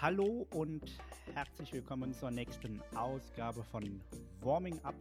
Hallo 0.00 0.46
und 0.52 0.96
herzlich 1.34 1.72
willkommen 1.72 2.14
zur 2.14 2.30
nächsten 2.30 2.80
Ausgabe 2.94 3.64
von 3.64 4.00
Warming 4.40 4.78
Up, 4.84 4.94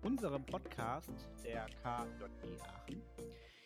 unserem 0.00 0.46
Podcast 0.46 1.12
der 1.44 1.66
KJG 1.82 2.58
Aachen. 2.62 3.02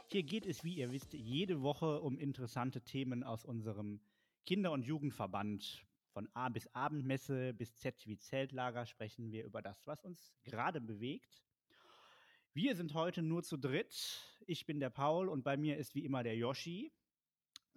Hier 0.09 0.25
geht 0.25 0.47
es, 0.47 0.65
wie 0.65 0.75
ihr 0.75 0.91
wisst, 0.91 1.13
jede 1.13 1.63
Woche 1.63 2.01
um 2.01 2.19
interessante 2.19 2.81
Themen 2.81 3.23
aus 3.23 3.45
unserem 3.45 4.01
Kinder- 4.47 4.73
und 4.73 4.85
Jugendverband. 4.85 5.87
Von 6.13 6.29
A 6.35 6.49
bis 6.49 6.67
Abendmesse 6.75 7.55
bis 7.55 7.77
Z 7.77 8.05
wie 8.09 8.19
Zeltlager 8.19 8.85
sprechen 8.85 9.31
wir 9.31 9.45
über 9.45 9.63
das, 9.63 9.87
was 9.87 10.03
uns 10.03 10.35
gerade 10.43 10.81
bewegt. 10.81 11.45
Wir 12.53 12.75
sind 12.75 12.95
heute 12.95 13.23
nur 13.23 13.45
zu 13.45 13.59
dritt. 13.59 14.21
Ich 14.45 14.67
bin 14.67 14.81
der 14.81 14.91
Paul 14.91 15.29
und 15.29 15.45
bei 15.45 15.57
mir 15.57 15.77
ist 15.77 15.95
wie 15.95 16.05
immer 16.05 16.25
der 16.25 16.37
Yoshi. 16.37 16.91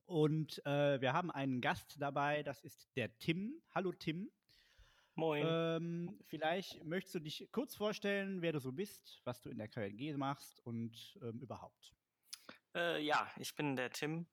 Und 0.05 0.65
äh, 0.65 0.99
wir 1.01 1.13
haben 1.13 1.31
einen 1.31 1.61
Gast 1.61 1.95
dabei, 1.99 2.43
das 2.43 2.61
ist 2.61 2.89
der 2.95 3.17
Tim. 3.19 3.61
Hallo 3.73 3.91
Tim. 3.91 4.29
Moin. 5.15 5.45
Ähm, 5.45 6.19
vielleicht 6.27 6.83
möchtest 6.83 7.15
du 7.15 7.19
dich 7.19 7.49
kurz 7.51 7.75
vorstellen, 7.75 8.41
wer 8.41 8.53
du 8.53 8.59
so 8.59 8.71
bist, 8.71 9.21
was 9.23 9.41
du 9.41 9.49
in 9.49 9.57
der 9.57 9.67
KLG 9.67 10.15
machst 10.17 10.59
und 10.61 11.17
ähm, 11.21 11.39
überhaupt. 11.39 11.93
Äh, 12.75 13.03
ja, 13.03 13.29
ich 13.37 13.55
bin 13.55 13.75
der 13.75 13.91
Tim. 13.91 14.27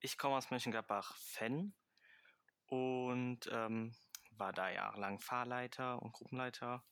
Ich 0.00 0.18
komme 0.18 0.36
aus 0.36 0.50
Mönchengladbach-Fenn 0.50 1.74
und 2.66 3.40
ähm, 3.52 3.94
war 4.32 4.52
da 4.52 4.70
jahrelang 4.70 5.20
Fahrleiter 5.20 6.00
und 6.02 6.12
Gruppenleiter 6.12 6.82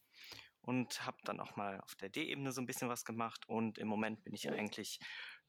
und 0.60 1.04
habe 1.06 1.16
dann 1.24 1.40
auch 1.40 1.56
mal 1.56 1.80
auf 1.80 1.94
der 1.96 2.10
D-Ebene 2.10 2.52
so 2.52 2.60
ein 2.60 2.66
bisschen 2.66 2.88
was 2.88 3.04
gemacht 3.04 3.48
und 3.48 3.78
im 3.78 3.88
Moment 3.88 4.22
bin 4.22 4.34
ich 4.34 4.50
eigentlich 4.50 5.00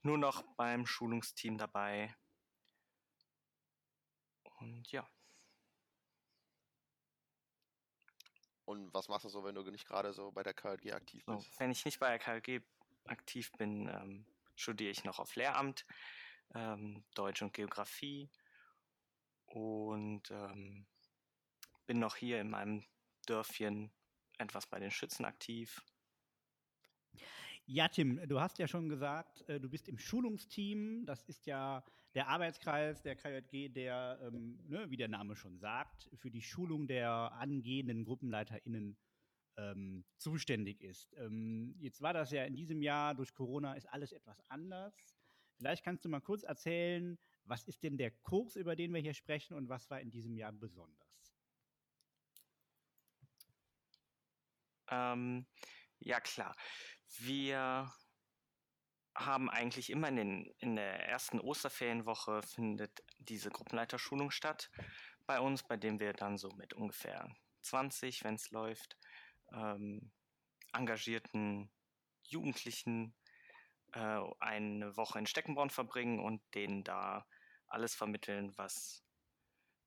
nur 0.01 0.17
noch 0.17 0.43
beim 0.55 0.85
Schulungsteam 0.85 1.57
dabei 1.57 2.16
und 4.61 4.91
ja. 4.91 5.07
Und 8.65 8.93
was 8.93 9.09
machst 9.09 9.25
du 9.25 9.29
so, 9.29 9.43
wenn 9.43 9.55
du 9.55 9.63
nicht 9.69 9.87
gerade 9.87 10.13
so 10.13 10.31
bei 10.31 10.43
der 10.43 10.53
KLG 10.53 10.93
aktiv 10.93 11.25
bist? 11.25 11.51
So, 11.51 11.59
wenn 11.59 11.71
ich 11.71 11.83
nicht 11.83 11.99
bei 11.99 12.15
der 12.15 12.19
KLG 12.19 12.63
aktiv 13.05 13.51
bin, 13.53 13.89
ähm, 13.89 14.25
studiere 14.55 14.91
ich 14.91 15.03
noch 15.03 15.19
auf 15.19 15.35
Lehramt, 15.35 15.85
ähm, 16.53 17.03
Deutsch 17.15 17.41
und 17.41 17.53
Geografie 17.53 18.29
und 19.45 20.29
ähm, 20.31 20.85
bin 21.85 21.99
noch 21.99 22.15
hier 22.15 22.39
in 22.39 22.49
meinem 22.49 22.85
Dörfchen 23.25 23.91
etwas 24.37 24.67
bei 24.67 24.79
den 24.79 24.91
Schützen 24.91 25.25
aktiv 25.25 25.83
ja, 27.72 27.88
Tim, 27.88 28.19
du 28.27 28.41
hast 28.41 28.59
ja 28.59 28.67
schon 28.67 28.89
gesagt, 28.89 29.47
äh, 29.47 29.59
du 29.59 29.69
bist 29.69 29.88
im 29.88 29.97
Schulungsteam. 29.97 31.05
Das 31.05 31.23
ist 31.23 31.45
ja 31.45 31.83
der 32.13 32.28
Arbeitskreis 32.28 33.02
der 33.02 33.16
KJG, 33.16 33.69
der, 33.69 34.19
ähm, 34.23 34.59
ne, 34.67 34.89
wie 34.89 34.97
der 34.97 35.08
Name 35.08 35.38
schon 35.38 35.58
sagt, 35.58 36.09
für 36.16 36.30
die 36.30 36.41
Schulung 36.41 36.86
der 36.88 37.31
angehenden 37.31 38.03
GruppenleiterInnen 38.03 38.97
ähm, 39.55 40.03
zuständig 40.17 40.81
ist. 40.81 41.13
Ähm, 41.17 41.73
jetzt 41.80 42.02
war 42.02 42.11
das 42.11 42.31
ja 42.31 42.44
in 42.44 42.55
diesem 42.55 42.81
Jahr 42.81 43.16
durch 43.16 43.33
Corona 43.33 43.73
ist 43.75 43.88
alles 43.88 44.11
etwas 44.11 44.41
anders. 44.50 44.94
Vielleicht 45.58 45.85
kannst 45.85 46.03
du 46.03 46.09
mal 46.09 46.19
kurz 46.19 46.44
erzählen, 46.44 47.17
was 47.45 47.63
ist 47.63 47.83
denn 47.83 47.97
der 47.97 48.11
Kurs, 48.11 48.58
über 48.58 48.75
den 48.75 48.94
wir 48.94 49.00
hier 49.00 49.13
sprechen 49.13 49.53
und 49.53 49.69
was 49.69 49.89
war 49.89 50.02
in 50.02 50.11
diesem 50.11 50.35
Jahr 50.35 50.52
besonders? 50.52 51.08
Ähm, 54.89 55.45
ja, 56.00 56.19
klar. 56.19 56.53
Wir 57.17 57.91
haben 59.15 59.49
eigentlich 59.49 59.89
immer 59.89 60.07
in, 60.07 60.15
den, 60.15 60.55
in 60.59 60.75
der 60.75 61.07
ersten 61.07 61.39
Osterferienwoche 61.39 62.41
findet 62.43 63.03
diese 63.19 63.49
Gruppenleiterschulung 63.49 64.31
statt 64.31 64.72
bei 65.25 65.39
uns, 65.39 65.63
bei 65.63 65.77
dem 65.77 66.00
wir 66.00 66.13
dann 66.13 66.38
so 66.38 66.50
mit 66.51 66.73
ungefähr 66.73 67.27
20, 67.61 68.23
wenn 68.23 68.35
es 68.35 68.51
läuft, 68.51 68.97
ähm, 69.53 70.11
engagierten 70.73 71.69
Jugendlichen 72.23 73.13
äh, 73.94 74.21
eine 74.39 74.95
Woche 74.95 75.19
in 75.19 75.27
Steckenborn 75.27 75.69
verbringen 75.69 76.19
und 76.19 76.41
denen 76.55 76.83
da 76.83 77.27
alles 77.67 77.94
vermitteln, 77.94 78.57
was 78.57 79.03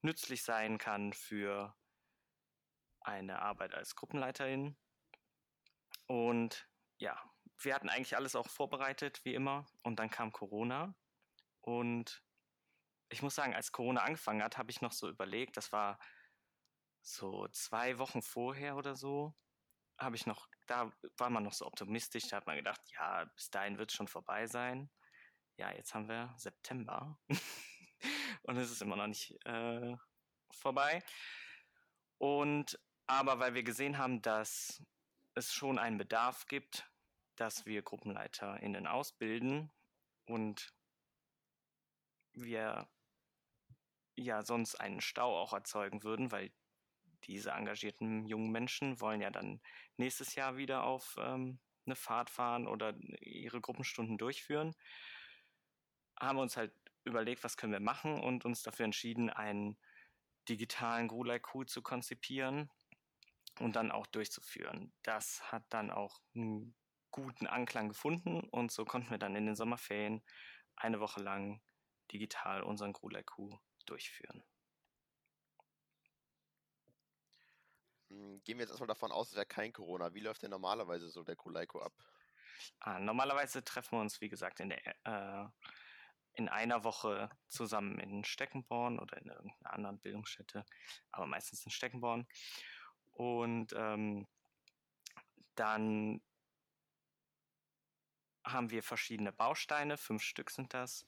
nützlich 0.03 0.43
sein 0.43 0.79
kann 0.79 1.13
für 1.13 1.75
eine 3.01 3.41
Arbeit 3.41 3.75
als 3.75 3.97
Gruppenleiterin. 3.97 4.77
Und 6.07 6.69
ja, 6.99 7.21
wir 7.59 7.75
hatten 7.75 7.89
eigentlich 7.89 8.17
alles 8.17 8.37
auch 8.37 8.49
vorbereitet, 8.49 9.25
wie 9.25 9.35
immer. 9.35 9.67
Und 9.83 9.99
dann 9.99 10.11
kam 10.11 10.33
Corona. 10.33 10.95
Und 11.61 12.23
ich 13.09 13.23
muss 13.23 13.35
sagen, 13.35 13.55
als 13.55 13.73
Corona 13.73 14.03
angefangen 14.03 14.43
hat, 14.43 14.59
habe 14.59 14.71
ich 14.71 14.81
noch 14.81 14.93
so 14.93 15.09
überlegt, 15.09 15.57
das 15.57 15.73
war 15.73 15.99
so 17.03 17.49
zwei 17.49 17.99
Wochen 17.99 18.23
vorher 18.23 18.77
oder 18.77 18.97
so, 18.97 19.35
habe 19.99 20.17
ich 20.17 20.27
noch, 20.27 20.49
da 20.67 20.91
war 21.19 21.31
man 21.31 21.45
noch 21.45 21.53
so 21.53 21.67
optimistisch, 21.67 22.29
da 22.29 22.37
hat 22.37 22.47
man 22.47 22.57
gedacht, 22.57 22.81
ja, 22.93 23.25
bis 23.37 23.51
dahin 23.51 23.79
wird 23.79 23.91
es 23.91 23.97
schon 23.97 24.09
vorbei 24.09 24.47
sein. 24.47 24.91
Ja, 25.57 25.71
jetzt 25.73 25.95
haben 25.95 26.09
wir 26.09 26.35
September 26.37 27.19
und 28.43 28.57
es 28.57 28.71
ist 28.71 28.83
immer 28.83 28.97
noch 28.97 29.07
nicht 29.07 29.37
äh, 29.45 29.97
vorbei. 30.51 31.03
Und 32.19 32.79
aber 33.07 33.39
weil 33.39 33.55
wir 33.55 33.63
gesehen 33.63 33.99
haben, 33.99 34.23
dass 34.23 34.83
es 35.35 35.53
schon 35.53 35.79
einen 35.79 35.99
Bedarf 35.99 36.47
gibt, 36.47 36.89
dass 37.37 37.67
wir 37.67 37.83
GruppenleiterInnen 37.83 38.87
ausbilden 38.87 39.73
und 40.27 40.73
wir 42.33 42.89
ja 44.17 44.43
sonst 44.43 44.77
einen 44.77 45.01
Stau 45.01 45.37
auch 45.37 45.53
erzeugen 45.53 46.03
würden, 46.03 46.31
weil 46.31 46.53
diese 47.25 47.51
engagierten 47.51 48.27
jungen 48.27 48.51
Menschen 48.53 49.01
wollen 49.01 49.21
ja 49.21 49.31
dann 49.31 49.61
nächstes 49.97 50.35
Jahr 50.35 50.57
wieder 50.57 50.85
auf 50.85 51.17
ähm, 51.19 51.59
eine 51.87 51.97
Fahrt 51.97 52.31
fahren 52.31 52.67
oder 52.67 52.95
ihre 53.21 53.61
Gruppenstunden 53.61 54.19
durchführen. 54.19 54.75
Haben 56.19 56.39
wir 56.39 56.43
uns 56.43 56.57
halt 56.57 56.73
überlegt, 57.05 57.45
was 57.45 57.57
können 57.57 57.73
wir 57.73 57.81
machen 57.81 58.21
und 58.21 58.45
uns 58.45 58.63
dafür 58.63 58.85
entschieden, 58.85 59.31
einen 59.31 59.77
digitalen 60.49 61.09
Gulai-Coup 61.09 61.69
zu 61.69 61.83
konzipieren, 61.83 62.71
und 63.61 63.77
dann 63.77 63.93
auch 63.93 64.07
durchzuführen. 64.07 64.93
Das 65.03 65.53
hat 65.53 65.65
dann 65.71 65.91
auch 65.91 66.21
einen 66.35 66.75
guten 67.11 67.47
Anklang 67.47 67.89
gefunden 67.89 68.41
und 68.51 68.73
so 68.73 68.85
konnten 68.85 69.11
wir 69.11 69.19
dann 69.19 69.37
in 69.37 69.47
den 69.47 69.55
Sommerferien 69.55 70.23
eine 70.77 71.01
Woche 71.01 71.23
lang 71.23 71.63
digital 72.13 72.63
unseren 72.63 72.93
Grulaiku 72.93 73.57
durchführen. 73.87 74.43
Hm, 78.09 78.43
gehen 78.45 78.59
wir 78.59 78.65
jetzt 78.65 78.71
erstmal 78.71 78.89
davon 78.89 79.13
aus, 79.13 79.29
es 79.29 79.37
wäre 79.37 79.47
kein 79.47 79.73
Corona. 79.73 80.13
Wie 80.15 80.21
läuft 80.21 80.43
denn 80.43 80.51
normalerweise 80.51 81.09
so 81.09 81.23
der 81.23 81.37
Kulaiko 81.37 81.81
ab? 81.81 81.93
Ah, 82.81 82.99
normalerweise 82.99 83.65
treffen 83.65 83.97
wir 83.97 84.01
uns, 84.01 84.21
wie 84.21 84.29
gesagt, 84.29 84.61
in, 84.61 84.71
der, 84.71 84.87
äh, 85.05 85.49
in 86.35 86.49
einer 86.49 86.85
Woche 86.85 87.31
zusammen 87.49 87.99
in 87.99 88.25
Steckenborn 88.25 88.99
oder 88.99 89.17
in 89.19 89.29
irgendeiner 89.29 89.73
anderen 89.73 90.01
Bildungsstätte, 90.01 90.65
aber 91.11 91.27
meistens 91.27 91.65
in 91.65 91.71
Steckenborn. 91.71 92.27
Und 93.15 93.73
ähm, 93.77 94.27
dann 95.55 96.21
haben 98.45 98.71
wir 98.71 98.83
verschiedene 98.83 99.33
Bausteine, 99.33 99.97
fünf 99.97 100.23
Stück 100.23 100.51
sind 100.51 100.75
das, 100.75 101.07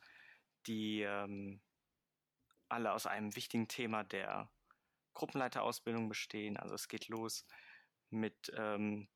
die 0.67 1.03
ähm, 1.03 1.61
alle 2.69 2.93
aus 2.93 3.07
einem 3.07 3.37
wichtigen 3.37 3.69
Thema 3.69 4.05
der 4.05 4.51
Gruppenleiterausbildung 5.15 6.09
bestehen. 6.09 6.57
Also 6.57 6.75
es 6.75 6.89
geht 6.89 7.09
los 7.09 7.45
mit 8.11 8.53
ähm, 8.57 9.09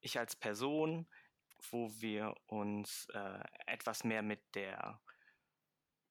ich 0.00 0.18
als 0.18 0.36
Person, 0.36 1.06
wo 1.70 1.90
wir 2.00 2.34
uns 2.46 3.08
äh, 3.14 3.40
etwas 3.66 4.04
mehr 4.04 4.22
mit 4.22 4.42
der 4.54 5.00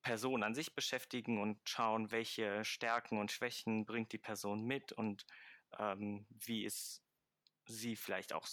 Person 0.02 0.42
an 0.42 0.54
sich 0.54 0.74
beschäftigen 0.74 1.40
und 1.40 1.66
schauen, 1.68 2.10
welche 2.10 2.64
Stärken 2.64 3.18
und 3.18 3.32
Schwächen 3.32 3.86
bringt 3.86 4.12
die 4.12 4.18
Person 4.18 4.64
mit 4.64 4.92
und 4.92 5.24
ähm, 5.78 6.26
wie 6.30 6.64
ist 6.64 7.02
sie 7.66 7.96
vielleicht 7.96 8.32
auch 8.32 8.46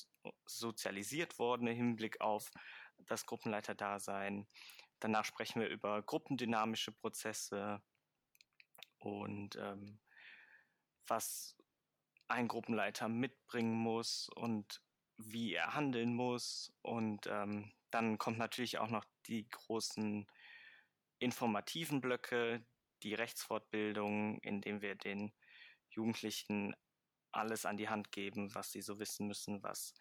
sozialisiert 0.46 1.40
worden 1.40 1.68
im 1.68 1.76
Hinblick 1.76 2.22
auf 2.22 2.50
das 2.98 3.26
Gruppenleiterdasein. 3.26 4.48
Danach 5.00 5.26
sprechen 5.26 5.62
wir 5.62 5.68
über 5.68 6.02
gruppendynamische 6.02 6.92
Prozesse 6.92 7.82
und 9.00 9.56
ähm, 9.56 10.00
was 11.08 11.58
ein 12.28 12.48
Gruppenleiter 12.48 13.10
mitbringen 13.10 13.74
muss 13.74 14.30
und 14.36 14.82
wie 15.18 15.54
er 15.54 15.74
handeln 15.74 16.16
muss. 16.16 16.72
Und 16.82 17.28
ähm, 17.28 17.72
dann 17.90 18.18
kommt 18.18 18.38
natürlich 18.38 18.78
auch 18.78 18.90
noch 18.90 19.06
die 19.28 19.48
großen 19.50 20.28
informativen 21.20 22.00
Blöcke, 22.00 22.66
die 23.04 23.14
Rechtsfortbildung, 23.14 24.40
indem 24.40 24.82
wir 24.82 24.96
den 24.96 25.34
Jugendlichen 25.90 26.76
alles 27.32 27.66
an 27.66 27.78
die 27.78 27.90
Hand 27.90 28.12
geben, 28.12 28.54
was 28.56 28.72
sie 28.72 28.82
so 28.82 29.00
wissen 29.00 29.28
müssen, 29.28 29.64
was 29.64 29.94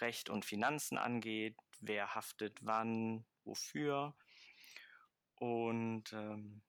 Recht 0.00 0.30
und 0.30 0.44
Finanzen 0.44 0.98
angeht, 0.98 1.56
wer 1.80 2.14
haftet 2.14 2.58
wann, 2.62 3.26
wofür. 3.44 4.16
Und 5.36 6.12
ähm, 6.12 6.62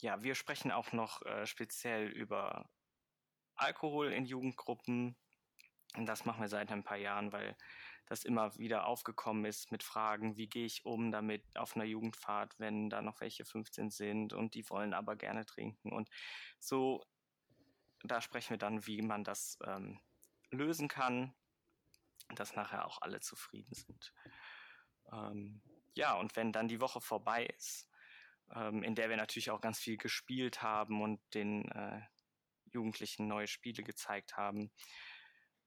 ja, 0.00 0.22
wir 0.22 0.34
sprechen 0.34 0.70
auch 0.70 0.92
noch 0.92 1.22
äh, 1.22 1.46
speziell 1.46 2.08
über 2.08 2.70
Alkohol 3.56 4.12
in 4.12 4.24
Jugendgruppen. 4.24 5.16
Und 5.96 6.06
das 6.06 6.24
machen 6.24 6.40
wir 6.40 6.48
seit 6.48 6.70
ein 6.70 6.84
paar 6.84 6.96
Jahren, 6.96 7.32
weil 7.32 7.56
das 8.06 8.24
immer 8.24 8.56
wieder 8.56 8.86
aufgekommen 8.86 9.44
ist 9.44 9.70
mit 9.70 9.82
Fragen, 9.82 10.36
wie 10.36 10.48
gehe 10.48 10.64
ich 10.64 10.84
um 10.86 11.10
damit 11.10 11.44
auf 11.56 11.76
einer 11.76 11.84
Jugendfahrt, 11.84 12.58
wenn 12.58 12.88
da 12.88 13.02
noch 13.02 13.20
welche 13.20 13.44
15 13.44 13.90
sind 13.90 14.32
und 14.32 14.54
die 14.54 14.68
wollen 14.70 14.94
aber 14.94 15.16
gerne 15.16 15.44
trinken. 15.44 15.92
Und 15.92 16.08
so, 16.58 17.04
da 18.04 18.20
sprechen 18.20 18.50
wir 18.50 18.58
dann, 18.58 18.86
wie 18.86 19.02
man 19.02 19.24
das 19.24 19.58
ähm, 19.64 20.00
lösen 20.50 20.88
kann, 20.88 21.34
dass 22.34 22.54
nachher 22.54 22.86
auch 22.86 23.02
alle 23.02 23.20
zufrieden 23.20 23.74
sind. 23.74 24.12
Ähm, 25.12 25.62
ja, 25.94 26.14
und 26.14 26.36
wenn 26.36 26.52
dann 26.52 26.68
die 26.68 26.80
Woche 26.80 27.00
vorbei 27.00 27.46
ist, 27.46 27.88
ähm, 28.54 28.82
in 28.82 28.94
der 28.94 29.08
wir 29.08 29.16
natürlich 29.16 29.50
auch 29.50 29.60
ganz 29.60 29.78
viel 29.78 29.96
gespielt 29.96 30.62
haben 30.62 31.02
und 31.02 31.20
den 31.34 31.70
äh, 31.70 32.00
Jugendlichen 32.66 33.26
neue 33.26 33.46
Spiele 33.46 33.82
gezeigt 33.82 34.36
haben, 34.36 34.70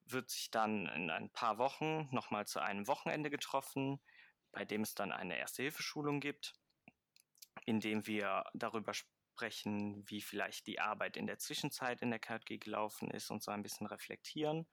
wird 0.06 0.30
sich 0.30 0.52
dann 0.52 0.88
in 0.88 1.10
ein 1.10 1.32
paar 1.32 1.58
Wochen 1.58 2.08
nochmal 2.12 2.46
zu 2.46 2.60
einem 2.60 2.88
Wochenende 2.88 3.30
getroffen, 3.30 4.00
bei 4.52 4.66
dem 4.66 4.82
es 4.82 4.94
dann 4.94 5.12
eine 5.12 5.38
Erste-Hilfe-Schulung 5.38 6.20
gibt, 6.20 6.54
in 7.66 7.80
dem 7.80 8.06
wir 8.08 8.44
darüber 8.54 8.94
sprechen, 8.94 9.21
wie 9.50 10.22
vielleicht 10.22 10.68
die 10.68 10.80
Arbeit 10.80 11.18
in 11.18 11.28
der 11.28 11.40
Zwischenzeit 11.40 12.02
in 12.02 12.12
der 12.12 12.20
KG 12.20 12.58
gelaufen 12.58 13.10
ist 13.12 13.32
und 13.32 13.44
so 13.44 13.52
ein 13.52 13.64
bisschen 13.64 13.88
reflektieren. 13.88 14.68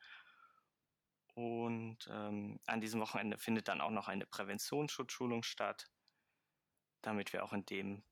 Und 1.34 2.08
ähm, 2.10 2.58
an 2.66 2.80
diesem 2.80 3.00
Wochenende 3.00 3.38
findet 3.38 3.68
dann 3.68 3.80
auch 3.80 3.90
noch 3.90 4.08
eine 4.08 4.26
Präventionsschutzschulung 4.26 5.42
statt, 5.44 5.88
damit 7.00 7.32
wir 7.32 7.44
auch 7.44 7.52
in 7.52 7.64
dem 7.64 8.02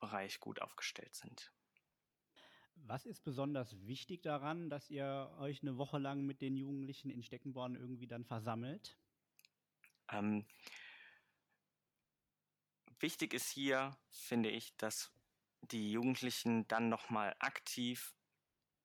Bereich 0.00 0.38
gut 0.38 0.60
aufgestellt 0.60 1.14
sind. 1.14 1.50
Was 2.76 3.06
ist 3.06 3.24
besonders 3.24 3.74
wichtig 3.86 4.22
daran, 4.22 4.68
dass 4.68 4.90
ihr 4.90 5.34
euch 5.38 5.62
eine 5.62 5.78
Woche 5.78 5.98
lang 5.98 6.26
mit 6.26 6.42
den 6.42 6.56
Jugendlichen 6.56 7.08
in 7.08 7.22
Steckenborn 7.22 7.76
irgendwie 7.76 8.06
dann 8.06 8.24
versammelt? 8.24 8.98
Ähm, 10.10 10.44
wichtig 13.00 13.32
ist 13.32 13.48
hier, 13.48 13.96
finde 14.10 14.50
ich, 14.50 14.76
dass 14.76 15.10
die 15.68 15.92
Jugendlichen 15.92 16.66
dann 16.68 16.88
nochmal 16.88 17.34
aktiv 17.38 18.14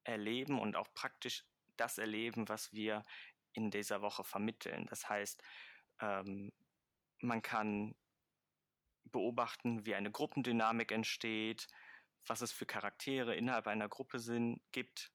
erleben 0.03 0.59
und 0.59 0.75
auch 0.75 0.93
praktisch 0.93 1.45
das 1.77 1.97
erleben, 1.97 2.49
was 2.49 2.73
wir 2.73 3.05
in 3.53 3.71
dieser 3.71 4.01
Woche 4.01 4.23
vermitteln. 4.23 4.85
Das 4.89 5.09
heißt, 5.09 5.41
ähm, 6.01 6.51
man 7.21 7.41
kann 7.41 7.95
beobachten, 9.05 9.85
wie 9.85 9.95
eine 9.95 10.11
Gruppendynamik 10.11 10.91
entsteht, 10.91 11.67
was 12.27 12.41
es 12.41 12.51
für 12.51 12.65
Charaktere 12.65 13.35
innerhalb 13.35 13.67
einer 13.67 13.89
Gruppe 13.89 14.19
sind, 14.19 14.61
gibt. 14.71 15.11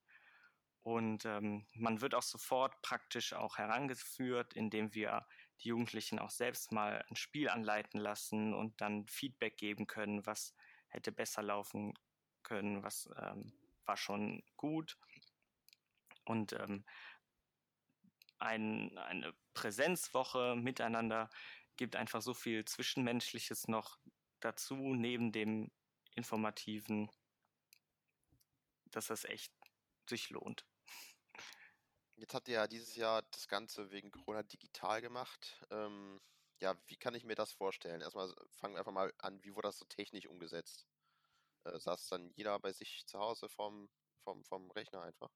Und 0.82 1.24
ähm, 1.24 1.66
man 1.74 2.00
wird 2.00 2.14
auch 2.14 2.22
sofort 2.22 2.80
praktisch 2.82 3.32
auch 3.32 3.56
herangeführt, 3.56 4.52
indem 4.54 4.94
wir 4.94 5.26
die 5.60 5.68
Jugendlichen 5.68 6.18
auch 6.18 6.30
selbst 6.30 6.72
mal 6.72 7.04
ein 7.08 7.16
Spiel 7.16 7.48
anleiten 7.48 7.98
lassen 7.98 8.52
und 8.52 8.80
dann 8.80 9.06
Feedback 9.06 9.56
geben 9.56 9.86
können, 9.86 10.26
was 10.26 10.54
hätte 10.94 11.12
besser 11.12 11.42
laufen 11.42 11.92
können, 12.42 12.82
was 12.82 13.08
ähm, 13.16 13.52
war 13.84 13.96
schon 13.96 14.42
gut. 14.56 14.96
Und 16.24 16.52
ähm, 16.54 16.84
ein, 18.38 18.96
eine 18.98 19.34
Präsenzwoche 19.54 20.56
miteinander 20.56 21.28
gibt 21.76 21.96
einfach 21.96 22.22
so 22.22 22.34
viel 22.34 22.64
Zwischenmenschliches 22.64 23.68
noch 23.68 23.98
dazu, 24.40 24.94
neben 24.94 25.32
dem 25.32 25.70
informativen, 26.14 27.10
dass 28.86 29.08
das 29.08 29.24
echt 29.24 29.52
sich 30.08 30.30
lohnt. 30.30 30.64
Jetzt 32.16 32.34
habt 32.34 32.48
ihr 32.48 32.54
ja 32.54 32.68
dieses 32.68 32.94
Jahr 32.94 33.22
das 33.32 33.48
Ganze 33.48 33.90
wegen 33.90 34.12
Corona 34.12 34.44
digital 34.44 35.00
gemacht. 35.00 35.60
Ähm, 35.70 36.20
ja, 36.60 36.76
wie 36.86 36.96
kann 36.96 37.14
ich 37.14 37.24
mir 37.24 37.34
das 37.34 37.52
vorstellen? 37.52 38.00
Erstmal 38.00 38.32
fangen 38.52 38.74
wir 38.74 38.78
einfach 38.80 38.92
mal 38.92 39.12
an, 39.18 39.42
wie 39.42 39.54
wurde 39.54 39.68
das 39.68 39.78
so 39.78 39.84
technisch 39.86 40.26
umgesetzt? 40.26 40.86
Äh, 41.64 41.78
saß 41.78 42.08
dann 42.08 42.30
jeder 42.34 42.58
bei 42.58 42.72
sich 42.72 43.06
zu 43.06 43.18
Hause 43.18 43.48
vom, 43.48 43.88
vom, 44.22 44.44
vom 44.44 44.70
Rechner 44.70 45.02
einfach? 45.02 45.30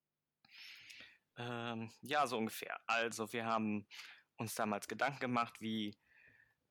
Ähm, 1.37 1.93
ja, 2.01 2.27
so 2.27 2.39
ungefähr. 2.39 2.81
Also 2.87 3.33
wir 3.33 3.47
haben 3.47 3.87
uns 4.37 4.55
damals 4.55 4.89
Gedanken 4.89 5.21
gemacht, 5.21 5.61
wie 5.61 5.97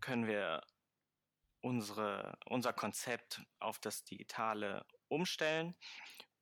können 0.02 0.28
wir 0.28 0.62
unsere, 1.62 2.38
unser 2.46 2.74
Konzept 2.74 3.42
auf 3.60 3.80
das 3.80 4.04
Digitale 4.04 4.86
umstellen. 5.08 5.76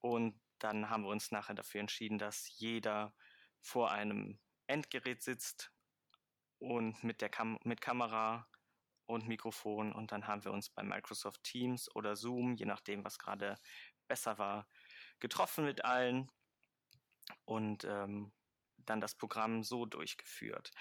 Und 0.02 0.40
dann 0.60 0.90
haben 0.90 1.04
wir 1.04 1.10
uns 1.10 1.32
nachher 1.32 1.56
dafür 1.56 1.82
entschieden, 1.82 2.18
dass 2.18 2.48
jeder 2.58 3.16
vor 3.62 3.92
einem 3.92 4.40
Endgerät 4.68 5.22
sitzt 5.22 5.72
und 6.60 7.04
mit 7.04 7.22
der 7.22 7.30
Kam 7.30 7.60
mit 7.64 7.82
Kamera 7.82 8.48
und 9.06 9.28
Mikrofon 9.28 9.94
und 9.94 10.12
dann 10.12 10.28
haben 10.28 10.44
wir 10.44 10.52
uns 10.52 10.70
bei 10.70 10.84
Microsoft 10.84 11.44
Teams 11.44 11.94
oder 11.96 12.16
Zoom, 12.16 12.56
je 12.56 12.66
nachdem, 12.66 13.04
was 13.04 13.20
gerade 13.20 13.56
besser 14.08 14.38
war, 14.38 14.68
getroffen 15.20 15.66
mit 15.66 15.86
allen 15.86 16.32
und 17.46 17.84
ähm, 17.86 18.34
dann 18.78 19.02
das 19.02 19.16
Programm 19.16 19.64
so 19.64 19.86
durchgeführt. 19.86 20.72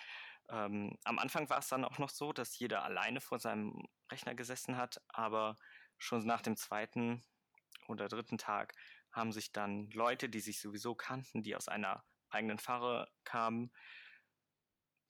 Ähm, 0.49 0.99
am 1.05 1.19
Anfang 1.19 1.49
war 1.49 1.59
es 1.59 1.69
dann 1.69 1.85
auch 1.85 1.99
noch 1.99 2.11
so, 2.11 2.33
dass 2.33 2.59
jeder 2.59 2.83
alleine 2.85 3.21
vor 3.21 3.39
seinem 3.39 3.87
Rechner 4.11 4.35
gesessen 4.35 4.77
hat, 4.77 5.01
aber 5.09 5.57
schon 5.99 6.25
nach 6.27 6.43
dem 6.43 6.57
zweiten 6.57 7.25
oder 7.89 8.09
dritten 8.09 8.39
Tag 8.39 8.75
haben 9.13 9.33
sich 9.33 9.53
dann 9.53 9.89
Leute, 9.91 10.29
die 10.29 10.41
sich 10.41 10.61
sowieso 10.61 10.95
kannten, 10.95 11.43
die 11.43 11.57
aus 11.57 11.69
einer 11.69 12.05
eigenen 12.31 12.59
Pfarre 12.59 13.09
kamen, 13.25 13.71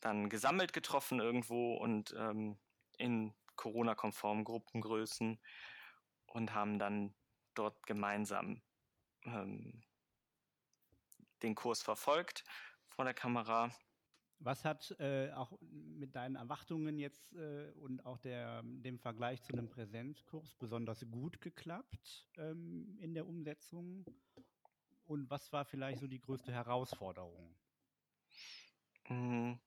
dann 0.04 0.28
gesammelt 0.28 0.72
getroffen 0.72 1.20
irgendwo 1.20 1.74
und 1.74 2.14
ähm, 2.18 2.58
in 2.98 3.34
Corona-konformen 3.56 4.44
Gruppengrößen 4.44 5.40
und 6.26 6.54
haben 6.54 6.78
dann 6.78 7.14
dort 7.54 7.86
gemeinsam 7.86 8.62
ähm, 9.24 9.82
den 11.42 11.54
Kurs 11.54 11.82
verfolgt 11.82 12.44
vor 12.88 13.04
der 13.04 13.14
Kamera 13.14 13.70
was 14.44 14.64
hat 14.64 14.94
äh, 14.98 15.30
auch 15.32 15.56
mit 15.60 16.14
deinen 16.14 16.36
Erwartungen 16.36 16.98
jetzt 16.98 17.32
äh, 17.34 17.70
und 17.76 18.04
auch 18.04 18.18
der, 18.18 18.62
dem 18.62 18.98
Vergleich 18.98 19.42
zu 19.42 19.52
einem 19.52 19.70
Präsenzkurs 19.70 20.54
besonders 20.54 21.06
gut 21.10 21.40
geklappt 21.40 22.28
ähm, 22.36 22.98
in 23.00 23.14
der 23.14 23.26
Umsetzung? 23.26 24.04
Und 25.06 25.30
was 25.30 25.52
war 25.52 25.64
vielleicht 25.64 26.00
so 26.00 26.06
die 26.06 26.20
größte 26.20 26.52
Herausforderung? 26.52 27.54
Mhm. 29.08 29.58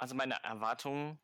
Also 0.00 0.14
meine 0.14 0.42
Erwartungen, 0.42 1.20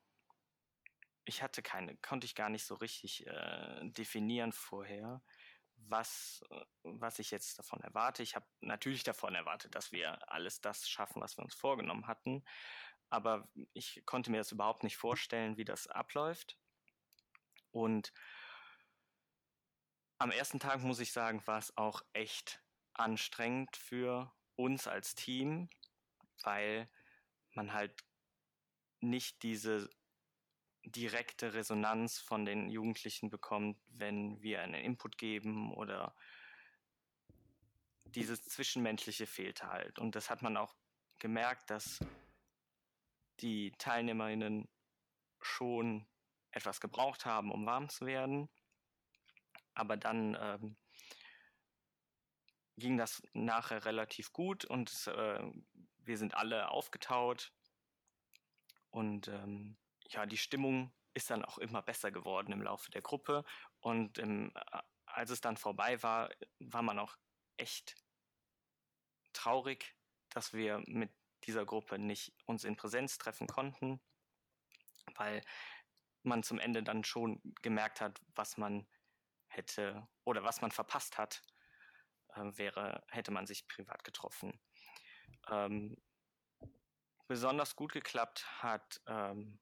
ich 1.25 1.43
hatte 1.43 1.63
keine, 1.63 1.97
konnte 1.97 2.27
ich 2.27 2.35
gar 2.35 2.51
nicht 2.51 2.67
so 2.67 2.75
richtig 2.75 3.27
äh, 3.27 3.89
definieren 3.91 4.53
vorher 4.53 5.23
was, 5.77 6.45
äh, 6.51 6.65
was 6.83 7.19
ich 7.19 7.31
jetzt 7.31 7.59
davon 7.59 7.81
erwarte. 7.81 8.23
Ich 8.23 8.35
habe 8.35 8.47
natürlich 8.61 9.03
davon 9.03 9.35
erwartet, 9.35 9.75
dass 9.75 9.93
wir 9.93 10.31
alles 10.31 10.61
das 10.61 10.89
schaffen, 10.89 11.23
was 11.23 11.37
wir 11.37 11.45
uns 11.45 11.55
vorgenommen 11.55 12.07
hatten. 12.07 12.45
Aber 13.09 13.49
ich 13.73 14.03
konnte 14.05 14.31
mir 14.31 14.39
das 14.39 14.53
überhaupt 14.53 14.83
nicht 14.83 14.97
vorstellen, 14.97 15.57
wie 15.57 15.65
das 15.65 15.87
abläuft. 15.87 16.59
Und 17.71 18.13
am 20.19 20.31
ersten 20.31 20.59
Tag, 20.59 20.81
muss 20.81 21.01
ich 21.01 21.13
sagen, 21.13 21.47
war 21.47 21.59
es 21.59 21.77
auch 21.77 22.03
echt 22.13 22.63
anstrengend 22.95 23.75
für 23.77 24.35
uns 24.57 24.87
als 24.87 25.15
Team, 25.15 25.71
weil 26.43 26.91
man 27.53 27.73
halt 27.73 28.05
nicht 29.11 29.43
diese 29.43 29.91
direkte 30.85 31.55
Resonanz 31.55 32.19
von 32.19 32.45
den 32.45 32.69
Jugendlichen 32.69 33.31
bekommt, 33.31 33.79
wenn 33.89 34.41
wir 34.41 34.63
einen 34.63 34.75
Input 34.75 35.19
geben 35.19 35.73
oder 35.75 36.15
dieses 38.05 38.45
Zwischenmenschliche 38.45 39.27
fehlt 39.27 39.65
halt. 39.65 39.99
Und 39.99 40.15
das 40.15 40.31
hat 40.31 40.43
man 40.43 40.57
auch 40.57 40.75
gemerkt, 41.19 41.71
dass 41.71 41.99
die 43.41 43.73
Teilnehmerinnen 43.79 44.69
schon 45.41 46.07
etwas 46.51 46.81
gebraucht 46.81 47.27
haben, 47.27 47.51
um 47.53 47.67
warm 47.67 47.89
zu 47.89 48.07
werden. 48.07 48.49
Aber 49.75 49.97
dann 49.97 50.37
ähm, 50.41 50.77
ging 52.79 52.97
das 52.97 53.23
nachher 53.33 53.85
relativ 53.85 54.33
gut 54.33 54.65
und 54.65 55.07
äh, 55.09 55.53
wir 55.99 56.17
sind 56.17 56.35
alle 56.35 56.71
aufgetaut 56.71 57.53
und 58.97 59.29
ähm, 59.29 59.77
ja, 60.09 60.25
die 60.25 60.39
Stimmung 60.39 60.91
ist 61.13 61.29
dann 61.29 61.45
auch 61.45 61.59
immer 61.59 61.83
besser 61.83 62.11
geworden 62.11 62.51
im 62.53 62.63
Laufe 62.63 62.91
der 62.91 63.03
Gruppe. 63.03 63.45
Und 63.81 64.19
ähm, 64.19 64.55
als 65.05 65.29
es 65.29 65.43
dann 65.43 65.59
vorbei 65.59 66.03
war, 66.03 66.31
war 66.61 66.81
man 66.81 66.99
auch 66.99 67.15
echt 67.59 67.95
traurig, 69.35 69.95
dass 70.31 70.55
wir 70.55 70.83
mit 70.87 71.13
dieser 71.45 71.67
Gruppe 71.67 71.99
nicht 71.99 72.33
uns 72.47 72.65
in 72.65 72.77
Präsenz 72.77 73.19
treffen 73.19 73.47
konnten, 73.47 74.01
weil 75.17 75.43
man 76.23 76.43
zum 76.43 76.59
Ende 76.59 76.83
dann 76.83 77.05
schon 77.05 77.43
gemerkt 77.61 78.01
hat, 78.01 78.23
was 78.35 78.57
man 78.57 78.89
hätte 79.49 80.09
oder 80.25 80.43
was 80.43 80.63
man 80.63 80.71
verpasst 80.71 81.19
hat, 81.19 81.43
äh, 82.31 82.41
wäre, 82.57 83.05
hätte 83.09 83.31
man 83.31 83.47
sich 83.47 83.69
privat 83.69 84.05
getroffen. 84.05 84.59
Ähm, 85.51 85.99
besonders 87.27 87.77
gut 87.77 87.93
geklappt 87.93 88.47
hat 88.63 89.01
ähm, 89.07 89.59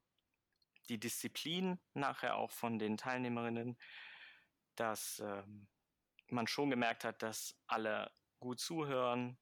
die 0.89 0.99
Disziplin 0.99 1.79
nachher 1.93 2.35
auch 2.35 2.51
von 2.51 2.79
den 2.79 2.97
Teilnehmerinnen, 2.97 3.77
dass 4.75 5.19
ähm, 5.19 5.67
man 6.27 6.47
schon 6.47 6.69
gemerkt 6.69 7.03
hat, 7.03 7.21
dass 7.21 7.55
alle 7.67 8.11
gut 8.39 8.59
zuhören 8.59 9.37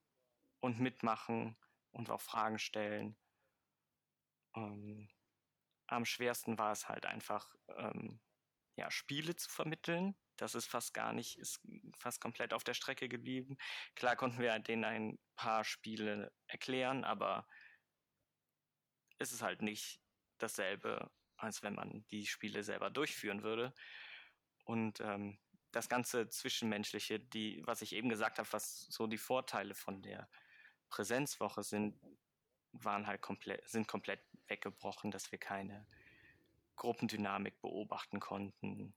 und 0.60 0.80
mitmachen 0.80 1.58
und 1.92 2.10
auch 2.10 2.22
Fragen 2.22 2.60
stellen. 2.60 3.18
Ähm, 4.56 5.10
am 5.88 6.06
schwersten 6.06 6.58
war 6.58 6.72
es 6.72 6.88
halt 6.88 7.06
einfach, 7.06 7.53
ähm, 7.77 8.22
ja, 8.75 8.89
Spiele 8.89 9.36
zu 9.36 9.50
vermitteln. 9.50 10.15
Das 10.38 10.56
ist 10.56 10.65
fast 10.65 10.94
gar 10.94 11.13
nicht, 11.13 11.38
ist 11.38 11.62
fast 12.00 12.20
komplett 12.20 12.53
auf 12.53 12.63
der 12.63 12.74
Strecke 12.74 13.08
geblieben. 13.08 13.58
Klar 13.96 14.15
konnten 14.15 14.39
wir 14.39 14.58
denen 14.60 14.84
ein 14.84 15.20
paar 15.36 15.63
Spiele 15.63 16.34
erklären, 16.48 17.03
aber 17.03 17.48
es 19.20 19.32
ist 19.32 19.41
halt 19.41 19.62
nicht 19.62 20.00
dasselbe, 20.38 21.12
als 21.38 21.63
wenn 21.63 21.75
man 21.75 22.05
die 22.12 22.25
Spiele 22.25 22.63
selber 22.63 22.89
durchführen 22.89 23.43
würde. 23.43 23.74
Und 24.65 25.00
ähm, 25.01 25.38
das 25.72 25.89
ganze 25.89 26.29
Zwischenmenschliche, 26.29 27.20
die, 27.20 27.62
was 27.65 27.82
ich 27.82 27.93
eben 27.93 28.10
gesagt 28.10 28.38
habe, 28.39 28.51
was 28.53 28.86
so 28.89 29.08
die 29.08 29.17
Vorteile 29.17 29.75
von 29.75 30.01
der 30.01 30.29
Präsenzwoche 30.89 31.63
sind, 31.63 32.00
waren 32.72 33.08
halt 33.08 33.22
komplett, 33.22 33.67
sind 33.70 33.88
komplett 33.88 34.22
weggebrochen, 34.48 35.12
dass 35.12 35.32
wir 35.32 35.39
keine 35.39 35.86
Gruppendynamik 36.75 37.60
beobachten 37.62 38.20
konnten 38.20 38.93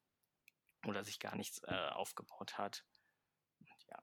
oder 0.86 1.04
sich 1.04 1.18
gar 1.18 1.36
nichts 1.36 1.62
äh, 1.64 1.88
aufgebaut 1.90 2.58
hat. 2.58 2.84
Ja. 3.88 4.02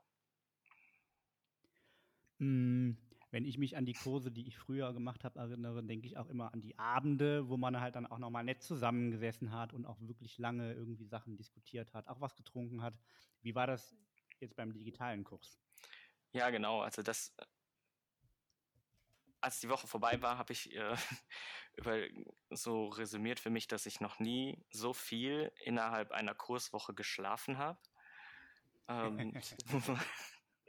Wenn 3.33 3.45
ich 3.45 3.57
mich 3.57 3.75
an 3.75 3.87
die 3.87 3.93
Kurse, 3.93 4.29
die 4.29 4.47
ich 4.47 4.59
früher 4.59 4.93
gemacht 4.93 5.23
habe, 5.23 5.39
erinnere, 5.39 5.83
denke 5.83 6.05
ich 6.05 6.17
auch 6.17 6.29
immer 6.29 6.53
an 6.53 6.61
die 6.61 6.77
Abende, 6.77 7.49
wo 7.49 7.57
man 7.57 7.81
halt 7.81 7.95
dann 7.95 8.05
auch 8.05 8.19
nochmal 8.19 8.43
nett 8.43 8.61
zusammengesessen 8.61 9.51
hat 9.51 9.73
und 9.73 9.87
auch 9.87 9.99
wirklich 10.01 10.37
lange 10.37 10.71
irgendwie 10.73 11.05
Sachen 11.05 11.35
diskutiert 11.35 11.95
hat, 11.95 12.07
auch 12.07 12.21
was 12.21 12.35
getrunken 12.35 12.83
hat. 12.83 12.93
Wie 13.41 13.55
war 13.55 13.65
das 13.65 13.97
jetzt 14.39 14.55
beim 14.55 14.71
digitalen 14.71 15.23
Kurs? 15.23 15.59
Ja, 16.33 16.51
genau. 16.51 16.81
Also 16.81 17.01
das 17.01 17.33
als 19.41 19.59
die 19.59 19.69
Woche 19.69 19.87
vorbei 19.87 20.21
war, 20.21 20.37
habe 20.37 20.53
ich 20.53 20.71
äh, 20.75 20.95
über, 21.75 22.03
so 22.51 22.89
resümiert 22.89 23.39
für 23.39 23.49
mich, 23.49 23.67
dass 23.67 23.87
ich 23.87 23.99
noch 23.99 24.19
nie 24.19 24.63
so 24.69 24.93
viel 24.93 25.51
innerhalb 25.63 26.11
einer 26.11 26.35
Kurswoche 26.35 26.93
geschlafen 26.93 27.57
habe. 27.57 27.79
Ähm, 28.87 29.33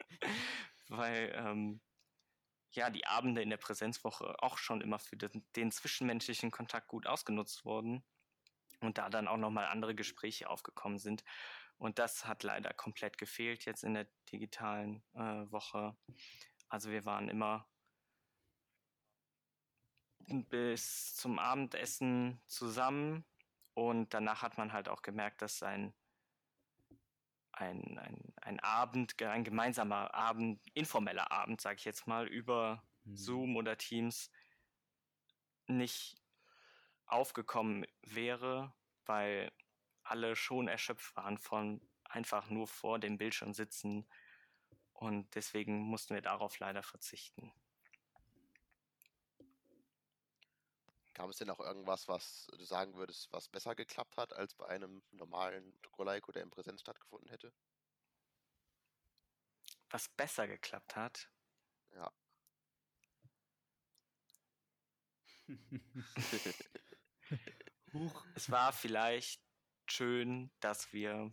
weil 0.88 1.30
ähm, 1.37 1.83
ja 2.76 2.90
die 2.90 3.06
Abende 3.06 3.42
in 3.42 3.50
der 3.50 3.56
Präsenzwoche 3.56 4.42
auch 4.42 4.58
schon 4.58 4.80
immer 4.80 4.98
für 4.98 5.16
den, 5.16 5.46
den 5.56 5.70
zwischenmenschlichen 5.70 6.50
Kontakt 6.50 6.88
gut 6.88 7.06
ausgenutzt 7.06 7.64
wurden 7.64 8.04
und 8.80 8.98
da 8.98 9.08
dann 9.08 9.28
auch 9.28 9.36
nochmal 9.36 9.66
andere 9.66 9.94
Gespräche 9.94 10.48
aufgekommen 10.48 10.98
sind. 10.98 11.24
Und 11.76 11.98
das 11.98 12.26
hat 12.26 12.42
leider 12.42 12.72
komplett 12.72 13.18
gefehlt 13.18 13.64
jetzt 13.64 13.84
in 13.84 13.94
der 13.94 14.06
digitalen 14.30 15.02
äh, 15.14 15.50
Woche. 15.50 15.96
Also 16.68 16.90
wir 16.90 17.04
waren 17.04 17.28
immer 17.28 17.68
bis 20.26 21.14
zum 21.14 21.38
Abendessen 21.38 22.40
zusammen 22.46 23.24
und 23.74 24.14
danach 24.14 24.42
hat 24.42 24.56
man 24.56 24.72
halt 24.72 24.88
auch 24.88 25.02
gemerkt, 25.02 25.42
dass 25.42 25.62
ein, 25.62 25.92
ein, 27.56 27.99
ein, 27.99 28.34
ein 28.40 28.61
Abend, 28.61 29.20
ein 29.23 29.44
gemeinsamer 29.44 30.12
Abend, 30.14 30.61
informeller 30.75 31.30
Abend, 31.30 31.61
sage 31.61 31.76
ich 31.76 31.84
jetzt 31.84 32.06
mal, 32.06 32.26
über 32.26 32.82
mhm. 33.04 33.16
Zoom 33.16 33.56
oder 33.56 33.78
Teams 33.78 34.30
nicht 35.66 36.16
aufgekommen 37.06 37.87
wäre, 38.02 38.75
weil 39.06 39.52
alle 40.02 40.37
schon 40.37 40.68
erschöpft 40.68 41.16
waren 41.16 41.38
von 41.38 41.80
einfach 42.04 42.50
nur 42.50 42.66
vor 42.66 42.99
dem 42.99 43.18
Bildschirm 43.18 43.54
sitzen 43.54 44.06
und 44.92 45.34
deswegen 45.34 45.78
mussten 45.78 46.14
wir 46.14 46.23
darauf 46.23 46.58
leider 46.58 46.82
verzichten. 46.82 47.52
Gab 51.14 51.30
es 51.30 51.37
denn 51.38 51.49
auch 51.50 51.61
irgendwas, 51.61 52.09
was 52.09 52.49
du 52.59 52.64
sagen 52.64 52.97
würdest, 52.97 53.33
was 53.33 53.49
besser 53.49 53.76
geklappt 53.76 54.16
hat 54.16 54.33
als 54.33 54.52
bei 54.54 54.66
einem 54.66 55.00
normalen 55.12 55.78
Roleiko, 55.97 56.33
der 56.33 56.42
in 56.42 56.50
Präsenz 56.50 56.80
stattgefunden 56.80 57.30
hätte? 57.30 57.52
Was 59.90 60.09
besser 60.09 60.49
geklappt 60.49 60.97
hat? 60.97 61.30
Ja. 61.92 62.12
es 68.35 68.50
war 68.50 68.73
vielleicht 68.73 69.40
schön, 69.87 70.50
dass 70.59 70.92
wir 70.92 71.33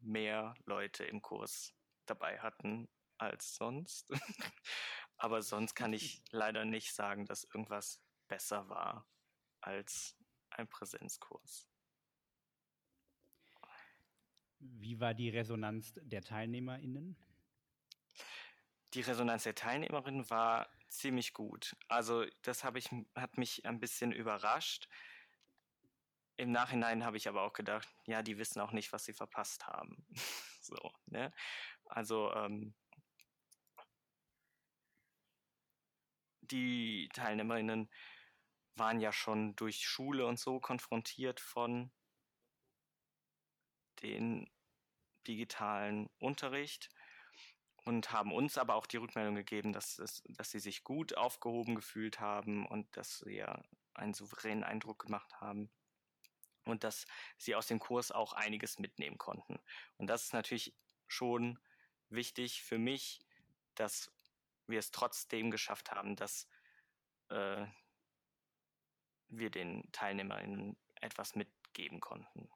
mehr 0.00 0.54
Leute 0.64 1.04
im 1.04 1.22
Kurs 1.22 1.72
dabei 2.06 2.40
hatten 2.40 2.88
als 3.16 3.54
sonst. 3.54 4.10
Aber 5.18 5.42
sonst 5.42 5.76
kann 5.76 5.92
ich 5.92 6.24
leider 6.32 6.64
nicht 6.64 6.92
sagen, 6.92 7.26
dass 7.26 7.44
irgendwas 7.44 8.02
besser 8.26 8.68
war 8.68 9.06
als 9.60 10.16
ein 10.50 10.68
Präsenzkurs. 10.68 11.66
Wie 14.58 15.00
war 15.00 15.14
die 15.14 15.30
Resonanz 15.30 15.92
der 15.96 16.22
TeilnehmerInnen? 16.22 17.16
Die 18.92 19.00
Resonanz 19.00 19.44
der 19.44 19.54
Teilnehmerinnen 19.54 20.28
war 20.30 20.68
ziemlich 20.88 21.32
gut. 21.32 21.76
Also 21.88 22.26
das 22.42 22.64
ich, 22.78 22.90
hat 23.14 23.38
mich 23.38 23.64
ein 23.64 23.80
bisschen 23.80 24.12
überrascht. 24.12 24.88
Im 26.36 26.52
Nachhinein 26.52 27.04
habe 27.04 27.16
ich 27.16 27.28
aber 27.28 27.42
auch 27.42 27.52
gedacht, 27.52 27.88
ja, 28.06 28.22
die 28.22 28.38
wissen 28.38 28.60
auch 28.60 28.72
nicht, 28.72 28.92
was 28.92 29.04
sie 29.04 29.12
verpasst 29.12 29.66
haben. 29.66 30.04
so, 30.60 30.92
ne? 31.06 31.32
Also 31.84 32.32
ähm, 32.34 32.74
die 36.42 37.08
Teilnehmerinnen 37.14 37.88
waren 38.74 39.00
ja 39.00 39.12
schon 39.12 39.56
durch 39.56 39.86
Schule 39.86 40.26
und 40.26 40.38
so 40.38 40.60
konfrontiert 40.60 41.40
von 41.40 41.90
den 44.02 44.50
digitalen 45.26 46.08
Unterricht 46.18 46.88
und 47.84 48.12
haben 48.12 48.32
uns 48.32 48.58
aber 48.58 48.74
auch 48.74 48.86
die 48.86 48.96
Rückmeldung 48.96 49.34
gegeben, 49.34 49.72
dass, 49.72 49.98
es, 49.98 50.22
dass 50.28 50.50
sie 50.50 50.60
sich 50.60 50.84
gut 50.84 51.16
aufgehoben 51.16 51.74
gefühlt 51.74 52.20
haben 52.20 52.66
und 52.66 52.96
dass 52.96 53.18
sie 53.18 53.36
ja 53.36 53.62
einen 53.94 54.14
souveränen 54.14 54.64
Eindruck 54.64 55.06
gemacht 55.06 55.40
haben 55.40 55.70
und 56.64 56.84
dass 56.84 57.06
sie 57.36 57.54
aus 57.54 57.66
dem 57.66 57.78
Kurs 57.78 58.12
auch 58.12 58.32
einiges 58.32 58.78
mitnehmen 58.78 59.18
konnten. 59.18 59.58
Und 59.96 60.06
das 60.06 60.24
ist 60.24 60.32
natürlich 60.32 60.74
schon 61.08 61.58
wichtig 62.08 62.62
für 62.62 62.78
mich, 62.78 63.20
dass 63.74 64.12
wir 64.66 64.78
es 64.78 64.90
trotzdem 64.90 65.50
geschafft 65.50 65.90
haben, 65.90 66.16
dass 66.16 66.48
äh, 67.28 67.66
wir 69.30 69.50
den 69.50 69.90
TeilnehmerInnen 69.92 70.76
etwas 71.00 71.34
mitgeben 71.34 72.00
konnten. 72.00 72.48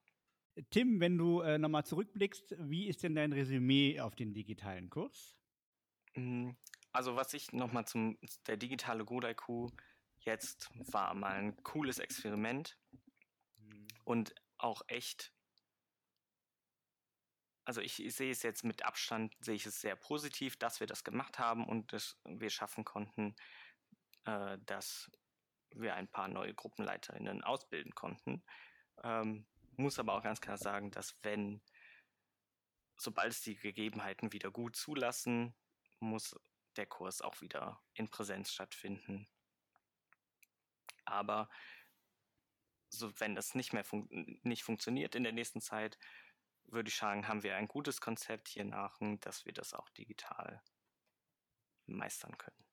Tim, 0.70 1.00
wenn 1.00 1.18
du 1.18 1.40
äh, 1.40 1.58
nochmal 1.58 1.84
zurückblickst, 1.84 2.54
wie 2.58 2.86
ist 2.86 3.02
denn 3.02 3.14
dein 3.14 3.32
Resümee 3.32 4.00
auf 4.00 4.14
den 4.14 4.34
digitalen 4.34 4.88
Kurs? 4.88 5.36
Hm, 6.14 6.56
also 6.92 7.16
was 7.16 7.34
ich 7.34 7.52
nochmal 7.52 7.86
zum, 7.86 8.18
der 8.46 8.56
digitale 8.56 9.04
Godaiku 9.04 9.68
jetzt 10.18 10.70
war 10.92 11.14
mal 11.14 11.34
ein 11.34 11.62
cooles 11.64 11.98
Experiment 11.98 12.78
mhm. 13.56 13.88
und 14.04 14.34
auch 14.58 14.82
echt, 14.86 15.32
also 17.64 17.80
ich, 17.80 18.02
ich, 18.02 18.14
sehe 18.14 18.30
es 18.30 18.42
jetzt 18.42 18.64
mit 18.64 18.84
Abstand, 18.84 19.34
sehe 19.40 19.56
ich 19.56 19.66
es 19.66 19.80
sehr 19.80 19.96
positiv, 19.96 20.56
dass 20.56 20.80
wir 20.80 20.86
das 20.86 21.04
gemacht 21.04 21.38
haben 21.38 21.66
und 21.66 21.92
dass 21.92 22.16
wir 22.24 22.50
schaffen 22.50 22.84
konnten, 22.84 23.34
äh, 24.24 24.58
dass 24.64 25.10
wir 25.74 25.94
ein 25.94 26.08
paar 26.08 26.28
neue 26.28 26.54
Gruppenleiterinnen 26.54 27.42
ausbilden 27.42 27.94
konnten. 27.94 28.44
Ähm, 29.02 29.46
muss 29.76 29.98
aber 29.98 30.14
auch 30.14 30.22
ganz 30.22 30.40
klar 30.40 30.58
sagen, 30.58 30.90
dass 30.90 31.16
wenn, 31.22 31.62
sobald 32.96 33.32
es 33.32 33.42
die 33.42 33.56
Gegebenheiten 33.56 34.32
wieder 34.32 34.50
gut 34.50 34.76
zulassen, 34.76 35.54
muss 36.00 36.34
der 36.76 36.86
Kurs 36.86 37.20
auch 37.20 37.40
wieder 37.40 37.82
in 37.94 38.08
Präsenz 38.08 38.52
stattfinden. 38.52 39.28
Aber 41.04 41.48
so, 42.88 43.12
wenn 43.20 43.34
das 43.34 43.54
nicht 43.54 43.72
mehr 43.72 43.84
fun 43.84 44.08
nicht 44.42 44.62
funktioniert 44.62 45.14
in 45.14 45.24
der 45.24 45.32
nächsten 45.32 45.60
Zeit, 45.60 45.98
würde 46.64 46.88
ich 46.88 46.96
sagen, 46.96 47.28
haben 47.28 47.42
wir 47.42 47.56
ein 47.56 47.68
gutes 47.68 48.00
Konzept 48.00 48.48
hier 48.48 48.64
nach, 48.64 48.98
dass 49.20 49.44
wir 49.44 49.52
das 49.52 49.74
auch 49.74 49.88
digital 49.90 50.62
meistern 51.86 52.36
können. 52.38 52.64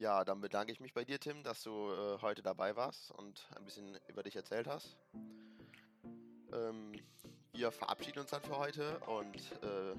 Ja, 0.00 0.24
dann 0.24 0.40
bedanke 0.40 0.72
ich 0.72 0.80
mich 0.80 0.94
bei 0.94 1.04
dir, 1.04 1.20
Tim, 1.20 1.42
dass 1.42 1.62
du 1.62 1.70
äh, 1.70 2.22
heute 2.22 2.40
dabei 2.40 2.74
warst 2.74 3.10
und 3.10 3.46
ein 3.54 3.66
bisschen 3.66 3.98
über 4.08 4.22
dich 4.22 4.34
erzählt 4.34 4.66
hast. 4.66 4.96
Ähm, 6.54 6.92
wir 7.52 7.70
verabschieden 7.70 8.20
uns 8.20 8.30
dann 8.30 8.40
für 8.40 8.56
heute 8.56 8.98
und 9.00 9.36
äh, 9.62 9.94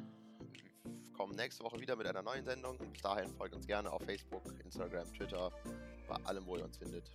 kommen 1.15 1.35
nächste 1.35 1.63
Woche 1.63 1.79
wieder 1.79 1.95
mit 1.95 2.07
einer 2.07 2.23
neuen 2.23 2.43
Sendung. 2.43 2.79
Bis 2.79 3.03
dahin 3.03 3.31
folgt 3.35 3.53
uns 3.53 3.67
gerne 3.67 3.91
auf 3.91 4.01
Facebook, 4.01 4.41
Instagram, 4.65 5.13
Twitter, 5.13 5.51
bei 6.07 6.15
allem, 6.25 6.47
wo 6.47 6.57
ihr 6.57 6.63
uns 6.63 6.77
findet. 6.77 7.11